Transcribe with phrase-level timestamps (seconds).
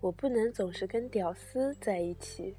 [0.00, 2.54] 我不能总是跟屌丝在一起。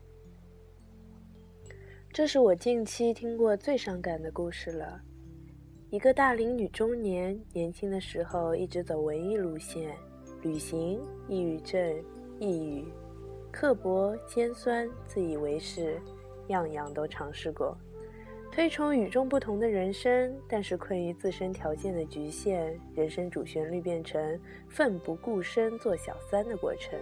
[2.13, 5.01] 这是我近期听过最伤感的故事了。
[5.89, 9.95] 一个大龄女中年，年轻的时候一直走文艺路线，
[10.41, 12.03] 旅行、抑郁症、
[12.39, 12.85] 抑郁，
[13.51, 15.99] 刻薄、尖酸、自以为是，
[16.47, 17.75] 样样都尝试过。
[18.51, 24.39] 推崇与众不同的人生，但是困于自身条件的局限，人生主旋律变成
[24.69, 26.99] 奋不顾身做小三的过程。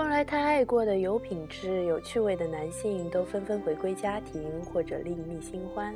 [0.00, 5.94] 后来，他爱过的有品质、有趣味的男性都纷纷回归家庭或者另觅新欢，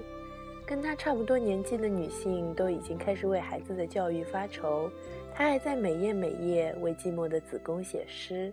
[0.66, 4.90] 跟他差不多年纪的女性都已经开始为孩子的教育发愁，
[5.34, 8.52] 他还在每夜每夜为寂寞的子宫写诗，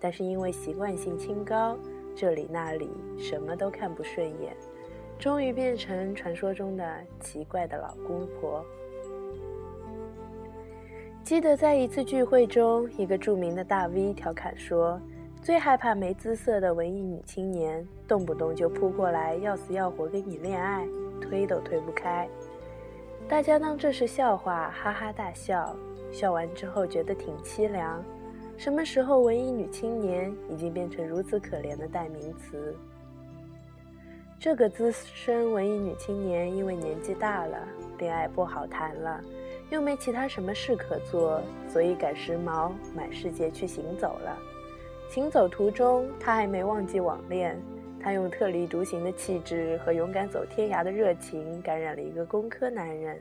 [0.00, 1.76] 但是因为习惯性清高，
[2.16, 4.56] 这里那里什么都看不顺眼。
[5.18, 8.64] 终于变成传说中的奇怪的老公婆。
[11.28, 14.98] 记得在一次聚会中，一个著名的大 V 调侃说
[15.44, 20.88] ：“最害怕没姿色的文艺女青年，动不动就扑过来要死要活跟你恋爱，
[21.20, 22.26] 推都推不开。”
[23.28, 25.76] 大家当这是笑话，哈哈大笑。
[26.10, 28.02] 笑完之后觉得挺凄凉。
[28.56, 32.74] 什么时候文艺女青年已经变成如此可怜的代名词？
[34.40, 37.58] 这个资深文艺女青年因为年纪大了，
[37.98, 39.20] 恋爱不好谈了，
[39.70, 44.38] 又没其他什么事可做，所以赶时髦满世界去行走了。
[45.10, 47.58] 行走途中，他还没忘记网恋。
[48.00, 53.20] 他用特立独行的气质和勇敢走天涯的热情，感染了一个工科男人。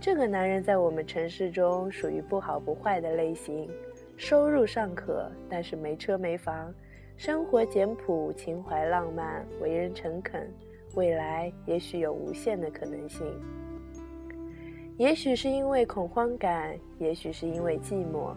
[0.00, 3.70] 这个男人在我们城市中属于不好不坏的类型，
[4.16, 6.72] 收入尚可，但是没车没房。
[7.16, 10.50] 生活简朴，情怀浪漫，为人诚恳，
[10.94, 13.26] 未来也许有无限的可能性。
[15.00, 18.34] 也许是因为恐慌感，也许是因为寂寞，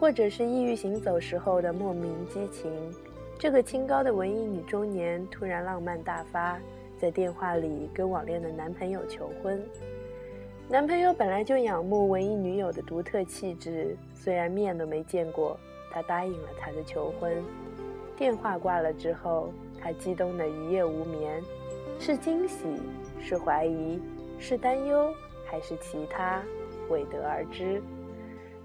[0.00, 2.72] 或者是抑郁行走时候的莫名激情。
[3.38, 6.58] 这个清高的文艺女中年突然浪漫大发，
[6.98, 9.62] 在电话里跟网恋的男朋友求婚。
[10.70, 15.54] 男朋友本来就仰慕文艺女友的独特气质，虽然面都没见过，
[15.90, 17.30] 他答应了她的求婚。
[18.16, 21.42] 电话挂了之后，他激动的一夜无眠，
[22.00, 22.64] 是惊喜，
[23.20, 24.00] 是怀疑，
[24.38, 25.12] 是担忧，
[25.46, 26.42] 还是其他，
[26.90, 27.82] 未得而知。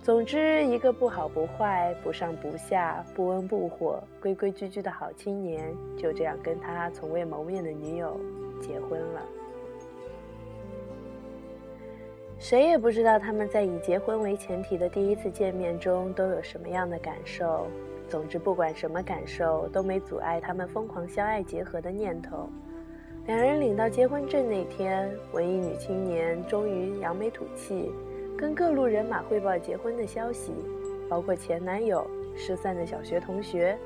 [0.01, 8.19] 总之，一个不好不坏、不上不下、不温不火、规规矩矩的好青年，就这样跟他从未谋面的女友
[8.59, 9.21] 结婚了。
[12.39, 17.67] 谁也不知道他们在以结婚为前提的第一次见面中都有什么样的感受。
[18.09, 22.49] 总之，不管什么感受，都没阻碍他们疯狂相爱结合的念头。
[23.27, 27.91] 两人领到结婚证那天，文艺女青年终于扬眉吐气，
[28.35, 30.51] 跟各路人马汇报结婚的消息，
[31.07, 32.05] 包括前男友、
[32.35, 33.77] 失散的小学同学，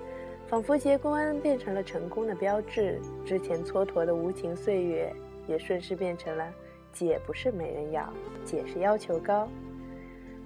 [0.47, 2.97] 仿佛结婚变成了成功的标志。
[3.25, 5.13] 之前蹉跎的无情岁月，
[5.47, 6.49] 也顺势变成了
[6.93, 8.07] “姐不是没人要，
[8.45, 9.49] 姐是要求高”。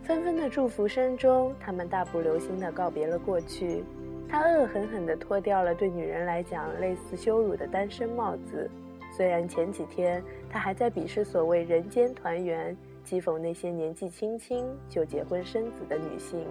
[0.01, 3.83] 纷纷的祝福声中，他们大步流星地告别了过去。
[4.29, 8.69] 他恶狠狠地脱掉了对女人来讲类似羞辱的单身帽子。
[9.11, 16.45] 虽然前几天他还在鄙视所谓人间团圆，讥讽那些年纪轻轻就结婚生子的女性，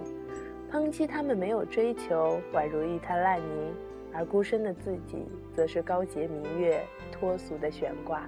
[0.69, 3.73] 抨击他们没有追求，宛如一滩烂泥，
[4.13, 5.25] 而孤身的自己
[5.55, 8.23] 则是高洁明月，脱俗的悬挂。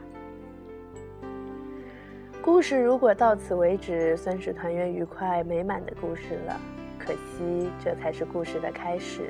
[2.41, 6.59] 故事如果到此为止，算是团圆愉快美满的故事了。
[6.97, 9.29] 可惜，这才是故事的开始。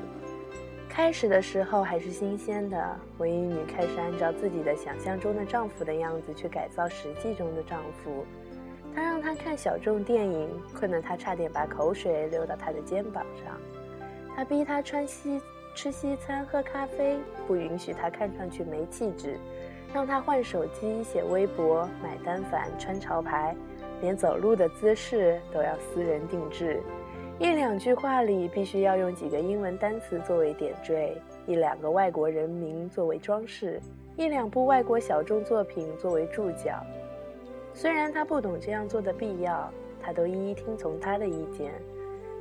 [0.91, 8.25] 开始的时候还是新鲜的，文艺女开始按照自己的想象中的丈夫的样子去改造实际中的丈夫。
[8.93, 13.57] 她让他看小众电影，困得他差点把口水流到他的肩膀上。
[14.35, 15.41] 她逼他穿西
[15.73, 19.39] 吃西餐喝咖啡，不允许他看上去没气质。
[19.93, 23.55] 让他换手机、写微博、买单反、穿潮牌，
[24.01, 26.81] 连走路的姿势都要私人定制。
[27.41, 33.81] 一两句话里必须要用几个英文单词作为点缀，一两个外国人名作为装饰，
[34.15, 36.85] 一两部外国小众作品作为注脚。
[37.73, 39.67] 虽然他不懂这样做的必要，
[39.99, 41.71] 他都一一听从他的意见。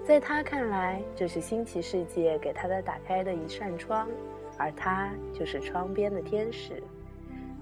[0.04, 4.06] 在他看来，这是新奇世界给他的打开的一扇窗，
[4.58, 6.82] 而他就是窗边的天使。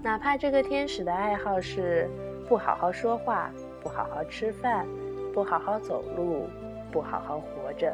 [0.03, 2.09] 哪怕这个天使的爱好是
[2.49, 3.49] 不好好说话、
[3.81, 4.85] 不好好吃饭、
[5.33, 6.47] 不好好走路、
[6.91, 7.93] 不好好活着。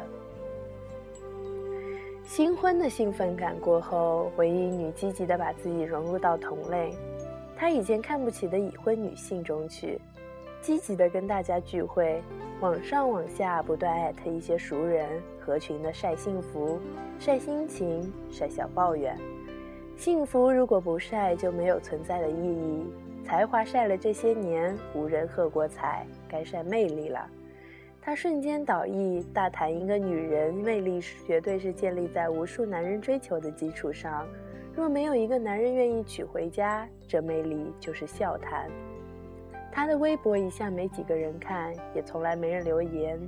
[2.24, 6.92] 新婚的兴奋感过后，文艺女积极的把自己融入到同类，
[7.56, 10.00] 她以前看不起的已婚女性中去，
[10.60, 12.20] 积极的跟大家聚会，
[12.60, 15.06] 网上网下不断艾特一些熟人，
[15.40, 16.80] 合群的晒幸福、
[17.20, 19.16] 晒心情、晒小抱怨。
[19.96, 22.84] 幸福如果不晒，就没有存在的意义；
[23.24, 27.24] 才华晒了这些年，无人喝过彩，该晒魅力了。
[28.06, 34.24] 他瞬间倒意，大谈一个女人魅力绝对是建立在无数男人追求的基础上，
[34.72, 38.70] 若没有一个男人愿意娶回家，这魅力就是笑谈。
[39.72, 43.18] 他的微博一向没几个人看，也从来没人留言。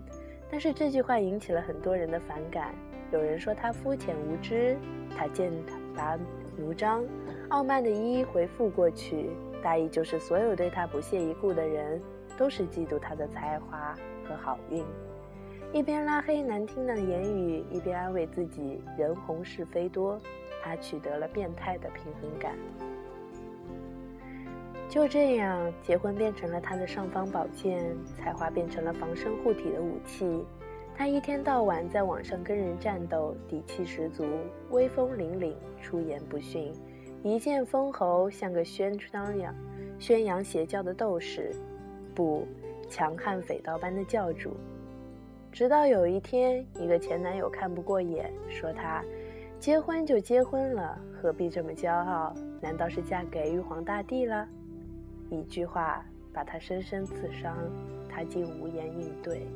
[0.49, 2.73] 但是这句话引起了很多人的反感。
[3.11, 4.77] 有人说他肤浅无知，
[5.17, 5.51] 他剑
[5.97, 6.17] 拔
[6.57, 7.05] 弩张，
[7.49, 12.01] 傲慢的一一回复过去，大意就是所有对他不屑一顾的人，
[12.39, 13.95] 都是嫉妒他的才华
[14.27, 14.83] 和好运。
[15.71, 20.19] 一边拉黑难听的言语，一边安慰自己人红是非多，
[20.63, 22.55] 他取得了变态的平衡感。
[24.89, 30.47] 就这样，结婚变成了他的尚方宝剑，才华变成了防身护体的武器。
[30.97, 34.25] 他一天到晚在网上跟人战斗，底气十足，
[34.71, 36.73] 威风凛凛，出言不逊，
[37.23, 39.55] 一剑封喉，像个宣扬
[39.99, 41.53] 宣扬邪教的斗士，
[42.19, 42.45] 不，
[42.91, 44.57] 强悍匪盗般的教主。
[45.53, 49.05] 直到有一天，一个前男友看不过眼，说他
[49.61, 52.35] 结婚就结婚了，何必这么骄傲？
[52.61, 54.49] 难道是嫁给玉皇大帝了？
[55.31, 57.57] 一句话把他深深刺伤，
[58.09, 59.47] 他竟无言应对。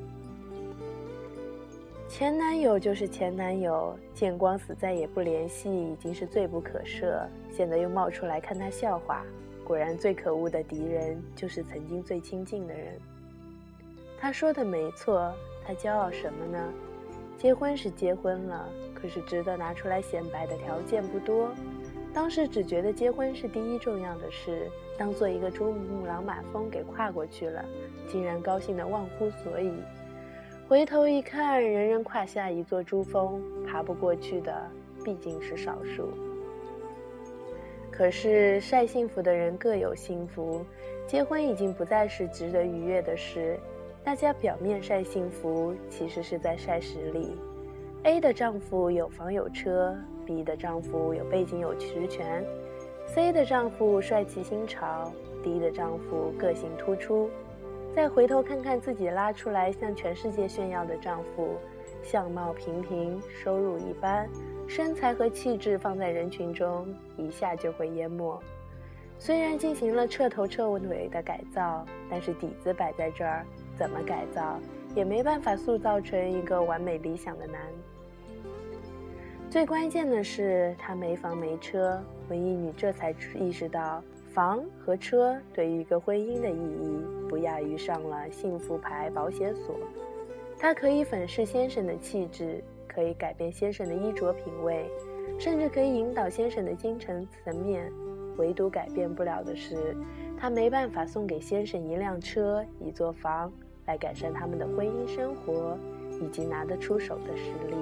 [2.08, 7.26] 前男友就是前男友，见光死再也不联系，已经是罪不可赦。
[7.50, 9.24] 现在又冒出来看他笑话，
[9.72, 12.92] 果然最可恶的敌人就是曾经最亲近的人。
[14.18, 15.32] 他说的没错，
[15.66, 16.62] 他骄傲什么呢？
[17.38, 21.48] 结婚是结婚了，可是值得拿出来显摆的条件不多。
[22.12, 27.64] 当时只觉得结婚是第一重要的事，当做一个珠穆朗玛峰给跨过去了，
[28.06, 29.72] 竟然高兴得忘乎所以。
[30.68, 34.54] 回头一看，人人跨下一座珠峰，爬不过去的
[35.02, 36.12] 毕竟是少数。
[37.92, 40.64] 可是晒幸福的人各有幸福，
[41.06, 43.60] 结婚已经不再是值得愉悦的事。
[44.02, 47.36] 大家表面晒幸福，其实是在晒实力。
[48.04, 49.94] A 的丈夫有房有车。
[50.24, 52.44] B 的丈夫有背景有实权
[53.08, 55.12] ，C 的丈夫帅气新潮
[55.42, 57.28] ，D 的丈夫个性突出。
[57.94, 61.56] 再回头看看自己拉出来向全世界炫耀的丈夫，
[62.02, 64.28] 相貌平平，收入一般，
[64.74, 66.86] 身材和气质放在人群中
[67.18, 68.40] 一下就会淹没。
[69.18, 73.44] 虽然进行了彻头彻尾的改造，但是底子摆在这儿，
[73.76, 74.58] 怎么改造
[74.94, 77.60] 也没办法塑造成一个完美理想的男。
[79.50, 84.02] 最关键的是，他没房没车，文艺女这才意识到，
[84.32, 89.76] 房和车对于一个婚姻的意义，不亚于上了幸福牌保险锁。
[90.58, 94.90] 她可以粉饰先生的气质，可以改变先生的衣着品味，
[95.38, 97.90] 甚至可以引导先生的精神层面。
[98.38, 99.94] 唯独改变不了的是，
[100.38, 103.52] 他没办法送给先生一辆车、一座房，
[103.86, 105.76] 来改善他们的婚姻生活，
[106.20, 107.76] 以及拿得出手的实力。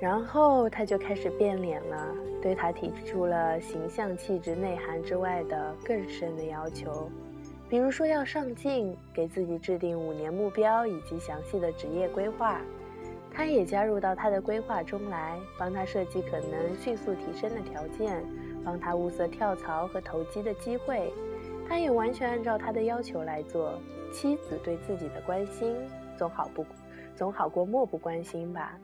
[0.00, 7.10] 然后他就开始变脸了，对他提出了形象、气质、内涵之外的更深的要求，
[7.68, 12.60] 比如说要上进，给自己制定五年目标以及详细的职业规划。
[13.30, 18.24] 他也加入到他的规划中来，帮他设计可能迅速提升的条件，
[18.64, 21.12] 帮他物色跳槽和投机的机会。
[21.68, 23.78] 他也完全按照他的要求来做。
[24.10, 25.76] 妻子对自己的关心，
[26.16, 26.64] 总好不，
[27.14, 28.78] 总好过漠不关心吧。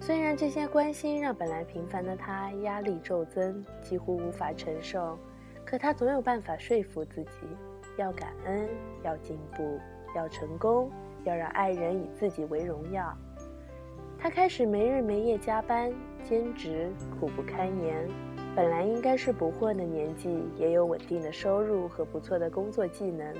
[0.00, 5.18] 虽然这些关心让本来平凡的他压力骤增，几乎无法承受，
[5.66, 7.46] 可他总有办法说服自己，
[7.96, 8.68] 要感恩，
[9.02, 9.78] 要进步，
[10.14, 10.90] 要成功，
[11.24, 13.16] 要让爱人以自己为荣耀。
[14.18, 18.08] 他开始没日没夜加班兼职，苦不堪言。
[18.54, 23.34] 本来应该是不惑的年纪，也有稳定的收入和不错的工作技能，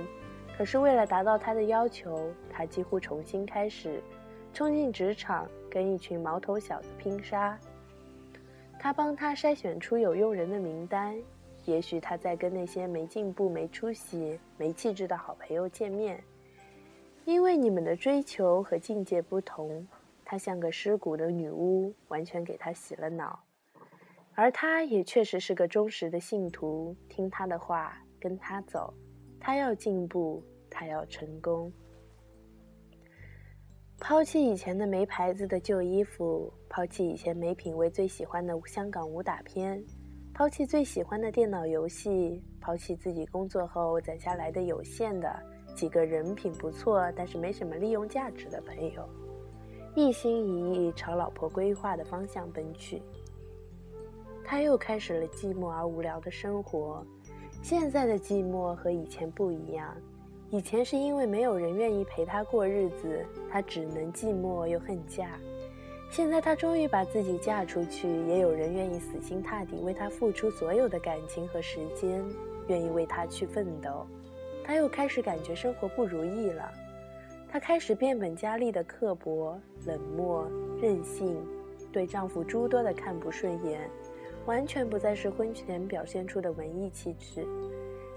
[0.57, 4.03] 可是为了达到他的要求，他几乎重新开始。
[4.55, 7.59] 冲进职场，跟一群毛头小子拼杀。
[8.79, 11.17] 他帮他筛选出有用人的名单。
[11.65, 16.23] 也许他在跟那些没进步、没出息、没气质的好朋友见面。
[17.25, 19.87] 因为你们的追求和境界不同，
[20.25, 23.39] 他像个尸骨的女巫，完全给他洗了脑。
[24.35, 28.93] 而他也确实是个忠实的信徒，听他的话，跟他走。
[29.39, 31.73] 他要进步，他要成功。
[34.01, 39.85] 抛弃以前的没牌子的旧衣服，抛弃以前没品味最喜欢的香港武打片，
[40.35, 45.31] 抛弃最喜欢的电脑游戏，抛弃自己工作后攒下来的有限的
[45.75, 49.07] 几个人品不错但是没什么利用价值的朋友，
[49.95, 53.03] 一心一意朝老婆规划的方向奔去。
[54.43, 57.07] 他又开始了寂寞而无聊的生活。
[57.61, 59.95] 现在的寂寞和以前不一样，
[60.49, 65.39] 以前是因为没有人愿意陪他过日子，他只能寂寞又恨嫁。
[66.13, 72.23] 现在她终于把自己嫁出去，也有人愿意死心塌地为他付出所有的感情和时间，
[72.69, 74.07] 愿意为他去奋斗。
[74.63, 76.71] 她又开始感觉生活不如意了，
[77.49, 80.47] 她开始变本加厉的刻薄、冷漠、
[80.83, 81.35] 任性，
[81.91, 83.81] 对丈夫诸多的看不顺眼，
[84.45, 87.43] 完全不再是婚前表现出的文艺气质。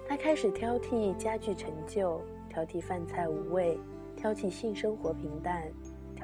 [0.05, 3.79] 她开始挑剔家具陈旧，挑剔饭菜无味，
[4.17, 5.63] 挑剔性生活平淡。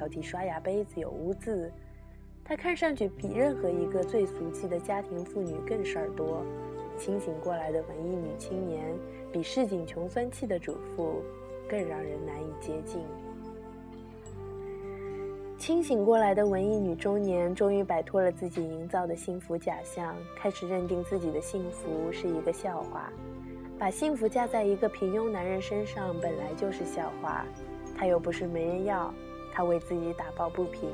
[0.02, 1.70] 挑剔刷牙杯子有污渍，
[2.44, 6.42] 她看上去比任何一个最俗气的家庭妇女更事儿多。
[6.98, 8.84] 清醒过来的文艺女青年，
[9.30, 11.22] 比市井穷酸气的主妇
[11.68, 13.00] 更让人难以接近。
[15.56, 23.08] 清醒过来的文艺女中年，终于摆脱了自己营造的幸福假象，开始认定自己的幸福是一个笑话。
[23.78, 27.46] 把幸福架在一个平庸男人身上，本来就是笑话。
[27.96, 29.14] 他又不是没人要。
[29.52, 30.90] 她为自己打抱不平，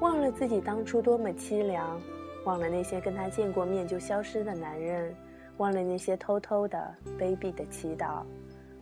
[0.00, 2.00] 忘了自己当初多么凄凉，
[2.44, 5.14] 忘了那些跟她见过面就消失的男人，
[5.58, 8.22] 忘了那些偷偷的卑鄙的祈祷，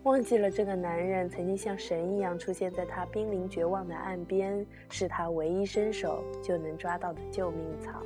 [0.05, 8.01] 忘记了这个男人曾经像神一样出现在她濒临绝望的岸边，是她唯一伸手就能抓到的救命草。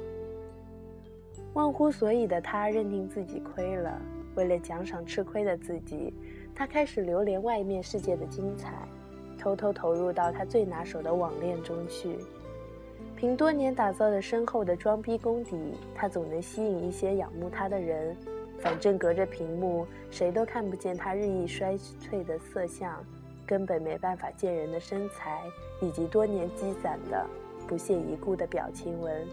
[1.54, 4.00] 忘乎所以的她认定自己亏了，
[4.34, 6.12] 为了奖赏吃亏的自己，
[6.54, 8.86] 她开始流连外面世界的精彩。
[9.38, 12.16] 偷偷投入到他最拿手的网恋中去，
[13.16, 18.16] 凭多年打造的深厚的装逼功底，他总能吸引一些仰慕他的人。
[18.58, 21.78] 反正隔着屏幕，谁都看不见他日益衰
[22.08, 23.04] 退的色相，
[23.46, 25.42] 根本没办法见人的身材，
[25.80, 27.26] 以及多年积攒的
[27.68, 29.26] 不屑一顾的表情纹。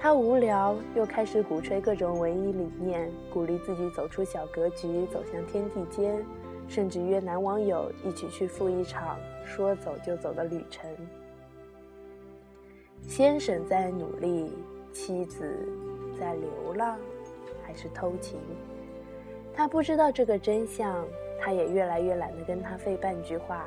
[0.00, 6.24] 他无聊，又开始鼓吹各种文艺理念，鼓励自己走出小格局，走向天地间。
[6.68, 10.88] 甚至约男网友一起去赴一场说走就走的旅程。
[13.02, 14.52] 先生在努力，
[14.92, 15.66] 妻子
[16.20, 16.98] 在流浪，
[17.64, 18.38] 还是偷情？
[19.54, 21.06] 他不知道这个真相，
[21.40, 23.66] 他也越来越懒得跟他费半句话。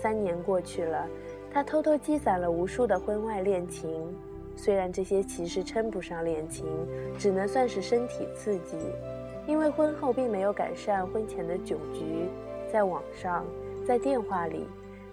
[0.00, 1.06] 三年过去了，
[1.52, 4.16] 他偷偷积攒了无数的婚外恋情，
[4.56, 6.66] 虽然这些其实称不上恋情，
[7.18, 8.76] 只能算是身体刺激。
[9.50, 12.28] 因为婚后并没有改善婚前的酒局，
[12.72, 13.44] 在网上，
[13.84, 14.64] 在电话里，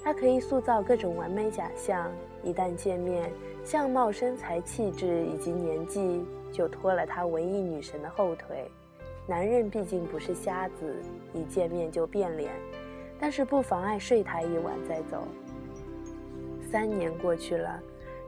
[0.03, 2.08] 他可以塑造各种完美假象。
[2.44, 3.32] 一旦见面，
[3.63, 8.70] 相貌、身材、气质以及年纪就拖了他文艺女神的后腿。
[9.25, 10.96] 男人毕竟不是瞎子，
[11.34, 12.51] 一见面就变脸，
[13.20, 15.27] 但是不妨碍睡他一晚再走。
[16.72, 17.82] 三年过去了，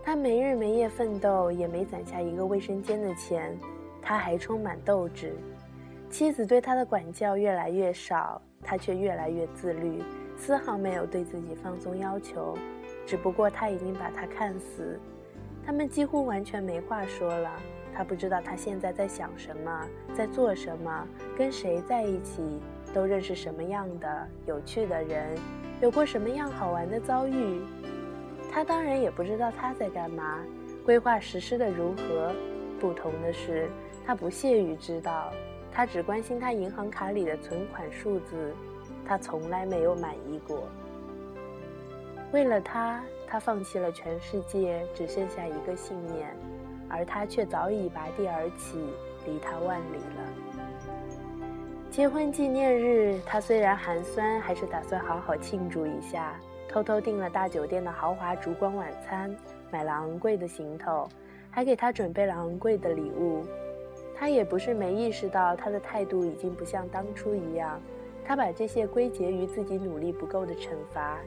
[0.03, 3.55] 他没日没夜奋斗，也没攒下一个卫生间的钱，
[4.01, 5.35] 他还充满斗志。
[6.09, 10.03] 妻子对他的管教越来越少，他却越来越自律，
[10.35, 12.57] 丝毫没有对自己放松要求。
[13.05, 14.99] 只不过他已经把他看死，
[15.65, 17.51] 他们几乎完全没话说了。
[17.93, 19.85] 他不知道他现在在想什么，
[20.15, 22.41] 在做什么，跟谁在一起，
[22.93, 25.37] 都认识什么样的有趣的人，
[25.81, 27.61] 有过什么样好玩的遭遇。
[28.51, 30.39] 他当然也不知道他在干嘛，
[30.83, 32.33] 规划实施的如何。
[32.79, 33.69] 不同的是，
[34.05, 35.31] 他不屑于知道。
[35.71, 38.53] 他只关心他银行卡里的存款数字，
[39.05, 40.63] 他从来没有满意过。
[42.31, 46.35] 为了他，他放弃了全世界，只剩下一个信念，
[46.89, 48.77] 而他却早已拔地而起，
[49.25, 50.33] 离他万里了。
[51.89, 59.35] 结婚纪念日，他虽然寒酸，还是打算好好庆祝一下，偷偷订了大酒店的豪华烛光晚餐，
[59.71, 61.09] 买了昂贵的行头，
[61.49, 63.43] 还给他准备了昂贵的礼物。
[64.19, 67.79] 他也不是没意识到，他的态度已经不像当初一样。
[68.25, 71.17] 他把这些归结于自己努力不够的惩罚。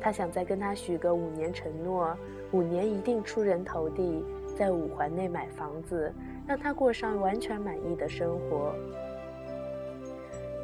[0.00, 2.16] 他想再跟他许个五年承诺，
[2.52, 4.24] 五年一定出人头地，
[4.56, 6.10] 在五环内买房子，
[6.46, 8.74] 让他过上完全满意的生活。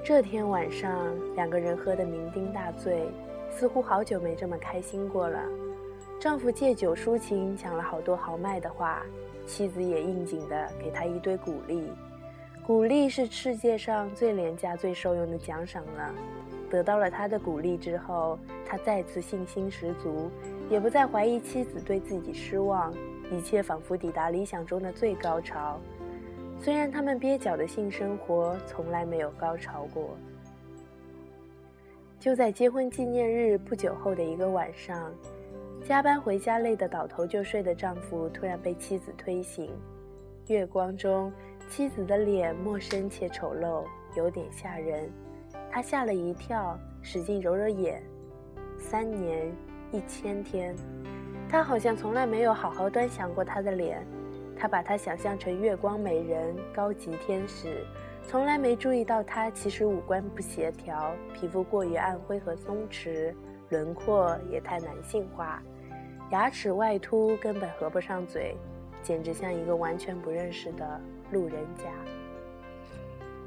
[0.02, 3.06] 这天晚上，两个人喝得酩酊大醉，
[3.50, 5.38] 似乎好久没这么开心过了。
[6.18, 9.02] 丈夫借酒抒情，讲了好多豪迈的话。
[9.46, 11.90] 妻子也应景的给他一堆鼓励，
[12.66, 16.14] 鼓励是世界上最廉价、最受用的奖赏了。
[16.70, 20.30] 得到了他的鼓励之后，他再次信心十足，
[20.68, 22.92] 也不再怀疑妻子对自己失望，
[23.30, 25.78] 一切仿佛抵达理想中的最高潮。
[26.60, 30.16] 虽然他们蹩脚的性生活从来没有高潮过。
[32.18, 35.12] 就在结婚纪念日不久后的一个晚上，
[35.86, 39.70] 加班回家累得倒头就睡的丈夫突然被妻子推醒。
[40.46, 41.30] 月光中，
[41.68, 43.84] 妻子的脸陌生且丑陋，
[44.16, 45.12] 有点吓人。
[45.70, 48.02] 他吓了一跳，使劲揉揉眼。
[48.78, 49.52] 三年
[49.92, 50.74] 一千天，
[51.50, 54.02] 他好像从来没有好好端详过她的脸。
[54.56, 57.84] 他把她想象成月光美人、高级天使，
[58.26, 63.34] 从来没注意到她其实五官不协调，皮肤过于暗灰和松弛，
[63.70, 65.62] 轮廓也太男性化，
[66.30, 68.54] 牙齿外凸，根本合不上嘴，
[69.02, 71.00] 简直像一个完全不认识的
[71.32, 71.84] 路人甲。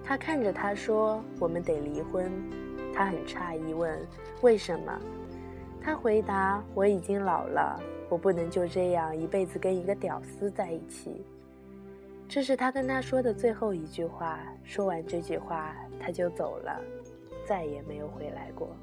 [0.03, 2.31] 他看着他说：“我们得离婚。”
[2.95, 3.99] 他很诧异，问
[4.41, 4.99] ：“为什么？”
[5.83, 11.25] 他回答：“我已经老了，我不能就这样一辈子跟一个屌丝在一起。”
[12.27, 14.39] 这是他跟他说的最后一句话。
[14.63, 16.81] 说完这句话，他就走了，
[17.45, 18.75] 再也没有回来过。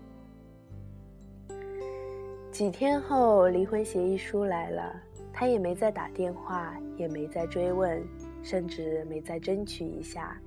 [2.55, 4.95] 几天后，离婚协议书来了，
[5.33, 8.01] 他也没再打电话，也没再追问，
[8.45, 10.41] 甚至没再争取一下。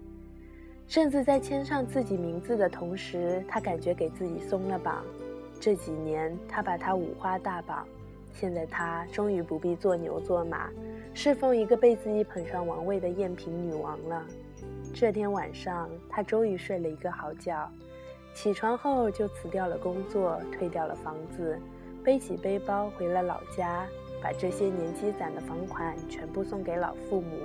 [0.87, 5.03] 甚至在签上自己名字的同时，他感觉给自己松了绑。
[5.59, 7.85] 这几年，他把他五花大绑，
[8.31, 10.69] 现在他终于不必做牛做马，
[11.13, 14.25] 侍奉一个被自己捧上王位的赝品女王了。
[14.93, 17.69] 这天晚上，他终于睡了一个好觉，
[18.33, 21.59] 起床后就辞掉了工作，退掉了房子，
[22.07, 23.85] 背起背包回了老家，
[24.23, 27.37] 把这些年积攒的房款全部送给老父母。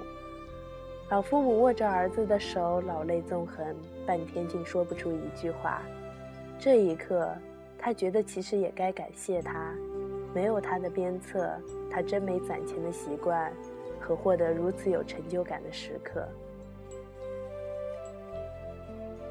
[1.09, 3.67] 老父母握着儿子的手，老泪纵横，
[4.07, 5.83] 半天竟说不出一句话。
[6.61, 7.29] 这一刻。
[7.77, 9.75] 他觉得其实也该感谢他，
[10.33, 11.51] 没有他的鞭策，
[11.91, 13.53] 他真没攒钱的习惯
[13.99, 16.25] 和获得如此有成就感的时刻。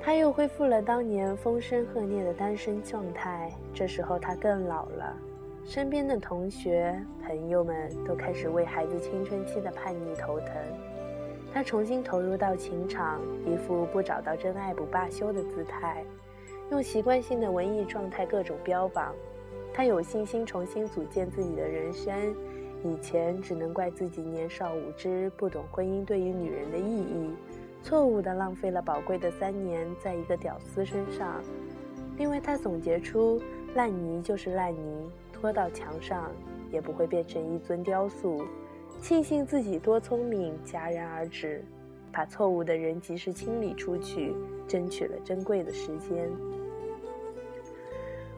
[0.04, 5.16] 他又恢复了当年风声鹤唳的单身状态，这时候他更老了，
[5.64, 10.56] 身边的同学朋友们都开始为孩子青春期的叛逆头疼。
[11.54, 16.04] 他重新投入到情场，一副不找到真爱不罢休的姿态。
[16.72, 19.14] 用习惯性的文艺状态各种标榜，
[19.72, 22.36] 他有信心重新组建自己的人生。
[22.84, 27.36] 以前只能怪自己年少无知，不懂婚姻对于女人的意义，
[27.84, 31.42] 错误地浪费了宝贵的三年在一个屌丝身上。
[32.18, 33.42] 另外，他总结出
[33.74, 36.32] 烂泥就是烂泥，拖到墙上
[36.72, 38.46] 也不会变成一尊雕塑。
[39.00, 41.66] 庆幸自己多聪明，戛然而止，
[42.12, 44.36] 把错误的人及时清理出去，
[44.68, 46.30] 争取了珍贵的时间。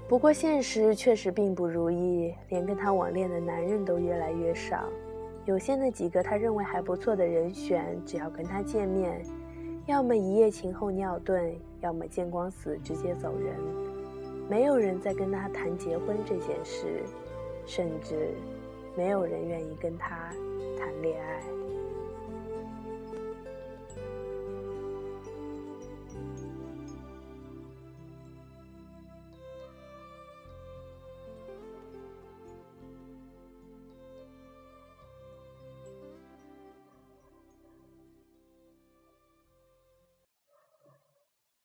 [0.07, 4.87] 不过现实确实并不如意，连跟他网恋的男人都越来越少。
[5.45, 9.21] 有限的几个他认为还不错的人选，只要跟他见面，
[9.85, 13.55] 要么一夜情后尿遁，要么见光死直接走人。
[14.49, 17.03] 没有人再跟他谈结婚这件事，
[17.65, 18.29] 甚至
[18.95, 20.29] 没有人愿意跟他
[20.77, 21.41] 谈恋爱。